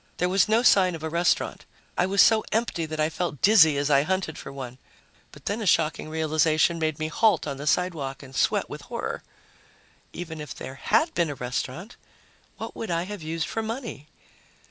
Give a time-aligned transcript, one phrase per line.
[0.17, 1.65] There was no sign of a restaurant.
[1.95, 4.79] I was so empty that I felt dizzy as I hunted for one.
[5.31, 9.21] But then a shocking realization made me halt on the sidewalk and sweat with horror.
[10.11, 11.97] Even if there had been a restaurant,
[12.57, 14.07] what would I have used for money?